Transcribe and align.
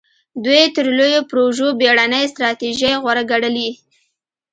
دوی 0.43 0.63
تر 0.75 0.85
لویو 0.97 1.27
پروژو 1.31 1.67
بېړنۍ 1.79 2.23
ستراتیژۍ 2.33 2.93
غوره 3.01 3.23
ګڼلې. 3.31 3.69